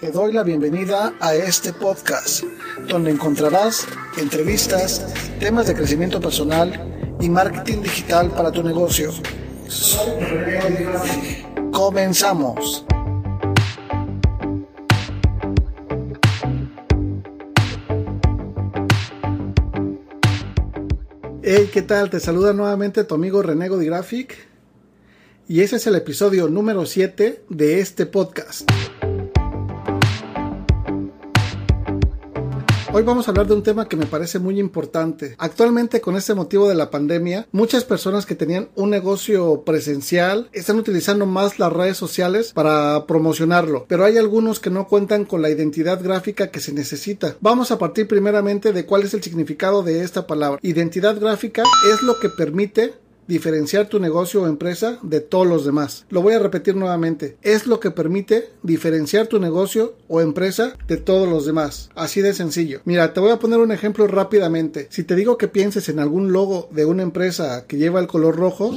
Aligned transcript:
Te 0.00 0.10
doy 0.10 0.32
la 0.32 0.42
bienvenida 0.44 1.12
a 1.20 1.34
este 1.34 1.74
podcast, 1.74 2.42
donde 2.88 3.10
encontrarás 3.10 3.86
entrevistas, 4.16 5.06
temas 5.38 5.66
de 5.66 5.74
crecimiento 5.74 6.22
personal 6.22 7.18
y 7.20 7.28
marketing 7.28 7.82
digital 7.82 8.30
para 8.30 8.50
tu 8.50 8.62
negocio. 8.62 9.10
Comenzamos. 11.70 12.86
Hey, 21.42 21.68
¿qué 21.70 21.82
tal? 21.82 22.08
Te 22.08 22.20
saluda 22.20 22.54
nuevamente 22.54 23.04
tu 23.04 23.16
amigo 23.16 23.42
René 23.42 23.68
Graphic 23.68 24.48
y 25.46 25.60
ese 25.60 25.76
es 25.76 25.86
el 25.86 25.96
episodio 25.96 26.48
número 26.48 26.86
7 26.86 27.44
de 27.50 27.80
este 27.80 28.06
podcast. 28.06 28.79
Hoy 32.92 33.04
vamos 33.04 33.28
a 33.28 33.30
hablar 33.30 33.46
de 33.46 33.54
un 33.54 33.62
tema 33.62 33.86
que 33.86 33.96
me 33.96 34.06
parece 34.06 34.40
muy 34.40 34.58
importante. 34.58 35.36
Actualmente 35.38 36.00
con 36.00 36.16
este 36.16 36.34
motivo 36.34 36.68
de 36.68 36.74
la 36.74 36.90
pandemia, 36.90 37.46
muchas 37.52 37.84
personas 37.84 38.26
que 38.26 38.34
tenían 38.34 38.68
un 38.74 38.90
negocio 38.90 39.62
presencial 39.62 40.48
están 40.52 40.76
utilizando 40.76 41.24
más 41.24 41.60
las 41.60 41.72
redes 41.72 41.96
sociales 41.96 42.52
para 42.52 43.06
promocionarlo, 43.06 43.86
pero 43.88 44.04
hay 44.04 44.18
algunos 44.18 44.58
que 44.58 44.70
no 44.70 44.88
cuentan 44.88 45.24
con 45.24 45.40
la 45.40 45.50
identidad 45.50 46.02
gráfica 46.02 46.50
que 46.50 46.58
se 46.58 46.72
necesita. 46.72 47.36
Vamos 47.40 47.70
a 47.70 47.78
partir 47.78 48.08
primeramente 48.08 48.72
de 48.72 48.84
cuál 48.84 49.04
es 49.04 49.14
el 49.14 49.22
significado 49.22 49.84
de 49.84 50.02
esta 50.02 50.26
palabra. 50.26 50.58
Identidad 50.60 51.20
gráfica 51.20 51.62
es 51.92 52.02
lo 52.02 52.18
que 52.18 52.28
permite 52.28 52.94
diferenciar 53.30 53.88
tu 53.88 54.00
negocio 54.00 54.42
o 54.42 54.48
empresa 54.48 54.98
de 55.02 55.20
todos 55.20 55.46
los 55.46 55.64
demás. 55.64 56.04
Lo 56.10 56.20
voy 56.20 56.34
a 56.34 56.40
repetir 56.40 56.74
nuevamente. 56.74 57.36
Es 57.42 57.68
lo 57.68 57.78
que 57.78 57.92
permite 57.92 58.50
diferenciar 58.64 59.28
tu 59.28 59.38
negocio 59.38 59.94
o 60.08 60.20
empresa 60.20 60.76
de 60.88 60.96
todos 60.96 61.28
los 61.28 61.46
demás. 61.46 61.90
Así 61.94 62.20
de 62.22 62.34
sencillo. 62.34 62.80
Mira, 62.84 63.14
te 63.14 63.20
voy 63.20 63.30
a 63.30 63.38
poner 63.38 63.60
un 63.60 63.70
ejemplo 63.70 64.08
rápidamente. 64.08 64.88
Si 64.90 65.04
te 65.04 65.14
digo 65.14 65.38
que 65.38 65.46
pienses 65.46 65.88
en 65.88 66.00
algún 66.00 66.32
logo 66.32 66.68
de 66.72 66.84
una 66.84 67.04
empresa 67.04 67.66
que 67.68 67.76
lleva 67.76 68.00
el 68.00 68.08
color 68.08 68.34
rojo, 68.34 68.72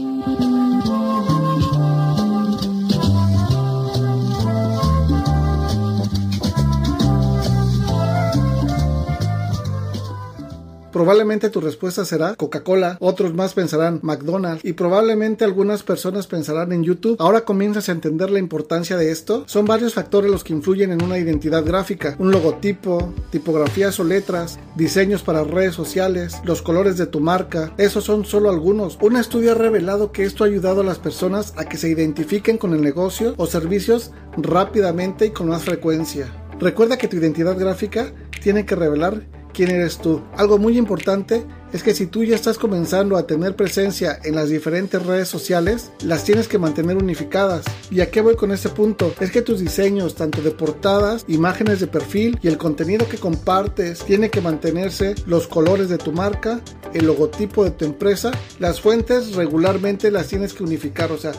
Probablemente 11.03 11.49
tu 11.49 11.59
respuesta 11.59 12.05
será 12.05 12.33
Coca-Cola, 12.35 12.95
otros 13.01 13.33
más 13.33 13.53
pensarán 13.53 13.99
McDonald's 14.03 14.63
y 14.63 14.71
probablemente 14.71 15.43
algunas 15.43 15.83
personas 15.83 16.27
pensarán 16.27 16.71
en 16.71 16.85
YouTube. 16.85 17.17
Ahora 17.19 17.43
comienzas 17.43 17.89
a 17.89 17.91
entender 17.91 18.31
la 18.31 18.39
importancia 18.39 18.95
de 18.95 19.11
esto. 19.11 19.43
Son 19.45 19.65
varios 19.65 19.95
factores 19.95 20.31
los 20.31 20.45
que 20.45 20.53
influyen 20.53 20.93
en 20.93 21.03
una 21.03 21.17
identidad 21.17 21.65
gráfica. 21.65 22.15
Un 22.19 22.31
logotipo, 22.31 23.13
tipografías 23.31 23.99
o 23.99 24.05
letras, 24.05 24.57
diseños 24.77 25.23
para 25.23 25.43
redes 25.43 25.75
sociales, 25.75 26.37
los 26.45 26.61
colores 26.61 26.95
de 26.95 27.05
tu 27.05 27.19
marca. 27.19 27.73
Esos 27.77 28.05
son 28.05 28.23
solo 28.23 28.49
algunos. 28.49 28.97
Un 29.01 29.17
estudio 29.17 29.51
ha 29.51 29.55
revelado 29.55 30.13
que 30.13 30.23
esto 30.23 30.45
ha 30.45 30.47
ayudado 30.47 30.79
a 30.79 30.85
las 30.85 30.99
personas 30.99 31.53
a 31.57 31.65
que 31.65 31.75
se 31.75 31.89
identifiquen 31.89 32.57
con 32.57 32.73
el 32.73 32.81
negocio 32.81 33.33
o 33.35 33.45
servicios 33.45 34.11
rápidamente 34.37 35.25
y 35.25 35.31
con 35.31 35.49
más 35.49 35.63
frecuencia. 35.63 36.33
Recuerda 36.61 36.97
que 36.97 37.09
tu 37.09 37.17
identidad 37.17 37.59
gráfica 37.59 38.13
tiene 38.41 38.65
que 38.65 38.75
revelar 38.75 39.42
quién 39.53 39.69
eres 39.69 39.97
tú. 39.97 40.21
Algo 40.35 40.57
muy 40.57 40.77
importante 40.77 41.45
es 41.71 41.81
que 41.81 41.93
si 41.93 42.05
tú 42.05 42.23
ya 42.23 42.35
estás 42.35 42.57
comenzando 42.57 43.17
a 43.17 43.25
tener 43.25 43.55
presencia 43.55 44.19
en 44.23 44.35
las 44.35 44.49
diferentes 44.49 45.03
redes 45.03 45.27
sociales, 45.27 45.91
las 46.03 46.23
tienes 46.23 46.47
que 46.47 46.59
mantener 46.59 46.97
unificadas. 46.97 47.65
¿Y 47.89 48.01
a 48.01 48.11
qué 48.11 48.21
voy 48.21 48.35
con 48.35 48.51
este 48.51 48.69
punto? 48.69 49.13
Es 49.19 49.31
que 49.31 49.41
tus 49.41 49.59
diseños, 49.59 50.15
tanto 50.15 50.41
de 50.41 50.51
portadas, 50.51 51.25
imágenes 51.27 51.79
de 51.79 51.87
perfil 51.87 52.37
y 52.41 52.47
el 52.47 52.57
contenido 52.57 53.07
que 53.07 53.17
compartes, 53.17 53.99
tiene 53.99 54.29
que 54.29 54.41
mantenerse 54.41 55.15
los 55.25 55.47
colores 55.47 55.89
de 55.89 55.97
tu 55.97 56.11
marca, 56.11 56.61
el 56.93 57.07
logotipo 57.07 57.63
de 57.63 57.71
tu 57.71 57.85
empresa, 57.85 58.31
las 58.59 58.79
fuentes 58.79 59.35
regularmente 59.35 60.11
las 60.11 60.27
tienes 60.27 60.53
que 60.53 60.63
unificar, 60.63 61.11
o 61.11 61.17
sea, 61.17 61.31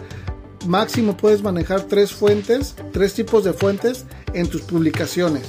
máximo 0.66 1.16
puedes 1.16 1.42
manejar 1.42 1.82
tres 1.82 2.12
fuentes, 2.12 2.75
tres 2.92 3.14
tipos 3.14 3.44
de 3.44 3.52
fuentes 3.52 4.04
en 4.32 4.48
tus 4.48 4.62
publicaciones 4.62 5.42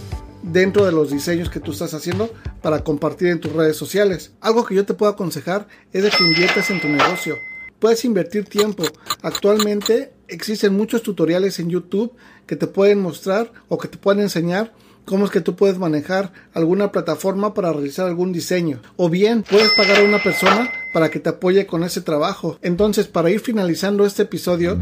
dentro 0.52 0.86
de 0.86 0.92
los 0.92 1.10
diseños 1.10 1.50
que 1.50 1.60
tú 1.60 1.72
estás 1.72 1.94
haciendo 1.94 2.30
para 2.66 2.84
compartir 2.84 3.28
en 3.28 3.40
tus 3.40 3.54
redes 3.54 3.78
sociales. 3.78 4.32
Algo 4.42 4.66
que 4.66 4.74
yo 4.74 4.88
te 4.88 4.96
puedo 4.96 5.12
aconsejar 5.12 5.68
es 5.94 6.02
de 6.02 6.10
que 6.10 6.24
inviertas 6.24 6.72
en 6.72 6.82
tu 6.82 6.88
negocio. 6.88 7.36
Puedes 7.78 8.04
invertir 8.06 8.46
tiempo. 8.46 8.84
Actualmente 9.22 10.14
existen 10.28 10.76
muchos 10.76 11.04
tutoriales 11.04 11.60
en 11.60 11.70
YouTube 11.70 12.14
que 12.48 12.56
te 12.56 12.66
pueden 12.66 13.04
mostrar 13.04 13.54
o 13.68 13.78
que 13.78 13.88
te 13.88 14.00
pueden 14.00 14.24
enseñar 14.24 14.74
cómo 15.06 15.26
es 15.26 15.32
que 15.32 15.42
tú 15.42 15.56
puedes 15.56 15.78
manejar 15.78 16.34
alguna 16.56 16.92
plataforma 16.92 17.54
para 17.54 17.72
realizar 17.72 18.08
algún 18.08 18.34
diseño. 18.34 18.82
O 18.96 19.12
bien 19.12 19.44
puedes 19.44 19.70
pagar 19.74 20.00
a 20.00 20.04
una 20.04 20.24
persona 20.24 20.72
para 20.92 21.12
que 21.12 21.20
te 21.20 21.30
apoye 21.30 21.68
con 21.68 21.84
ese 21.84 22.02
trabajo. 22.02 22.58
Entonces, 22.64 23.06
para 23.06 23.30
ir 23.30 23.42
finalizando 23.42 24.08
este 24.08 24.24
episodio, 24.24 24.80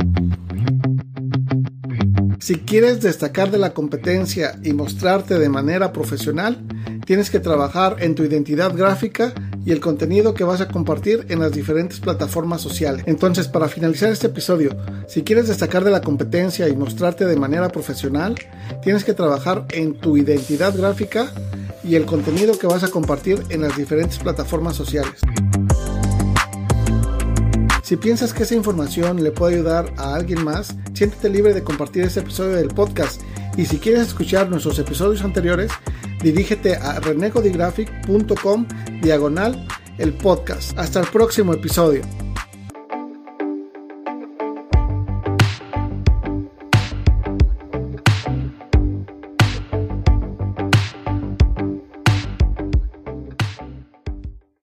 si 2.39 2.55
quieres 2.59 3.01
destacar 3.01 3.51
de 3.51 3.57
la 3.57 3.73
competencia 3.73 4.59
y 4.63 4.71
mostrarte 4.71 5.37
de 5.37 5.49
manera 5.49 5.91
profesional, 5.91 6.61
tienes 7.05 7.29
que 7.29 7.39
trabajar 7.39 7.97
en 7.99 8.15
tu 8.15 8.23
identidad 8.23 8.75
gráfica 8.75 9.33
y 9.65 9.71
el 9.71 9.79
contenido 9.79 10.33
que 10.33 10.43
vas 10.43 10.61
a 10.61 10.67
compartir 10.67 11.25
en 11.29 11.39
las 11.39 11.51
diferentes 11.51 11.99
plataformas 11.99 12.61
sociales. 12.61 13.03
Entonces, 13.05 13.47
para 13.47 13.67
finalizar 13.67 14.11
este 14.11 14.27
episodio, 14.27 14.75
si 15.07 15.23
quieres 15.23 15.47
destacar 15.47 15.83
de 15.83 15.91
la 15.91 16.01
competencia 16.01 16.67
y 16.67 16.75
mostrarte 16.75 17.25
de 17.25 17.35
manera 17.35 17.69
profesional, 17.69 18.35
tienes 18.81 19.03
que 19.03 19.13
trabajar 19.13 19.65
en 19.71 19.95
tu 19.95 20.17
identidad 20.17 20.75
gráfica 20.75 21.31
y 21.83 21.95
el 21.95 22.05
contenido 22.05 22.57
que 22.57 22.67
vas 22.67 22.83
a 22.83 22.89
compartir 22.89 23.43
en 23.49 23.61
las 23.61 23.75
diferentes 23.75 24.17
plataformas 24.19 24.75
sociales. 24.75 25.21
Si 27.83 27.97
piensas 27.97 28.33
que 28.33 28.43
esa 28.43 28.55
información 28.55 29.23
le 29.23 29.31
puede 29.31 29.55
ayudar 29.55 29.93
a 29.97 30.15
alguien 30.15 30.43
más, 30.43 30.73
siéntete 30.93 31.29
libre 31.29 31.53
de 31.53 31.63
compartir 31.63 32.03
este 32.03 32.21
episodio 32.21 32.55
del 32.55 32.69
podcast. 32.69 33.21
Y 33.57 33.65
si 33.65 33.77
quieres 33.77 34.07
escuchar 34.07 34.49
nuestros 34.49 34.79
episodios 34.79 35.23
anteriores, 35.23 35.71
dirígete 36.23 36.75
a 36.75 36.99
renegodigraphic.com 36.99 38.67
diagonal 39.01 39.67
el 39.97 40.13
podcast. 40.13 40.77
Hasta 40.77 41.01
el 41.01 41.07
próximo 41.07 41.53
episodio. 41.53 42.22